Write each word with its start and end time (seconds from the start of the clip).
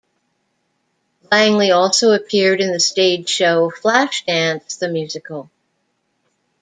Langley 1.31 1.69
also 1.69 2.13
appeared 2.13 2.59
in 2.59 2.71
the 2.71 2.79
stage 2.79 3.29
show 3.29 3.69
"Flashdance 3.69 4.79
the 4.79 4.87
Musical". 4.87 5.51